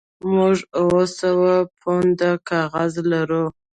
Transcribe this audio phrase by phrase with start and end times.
[0.33, 3.43] موږ اوه سوه پونډه کاغذ لرو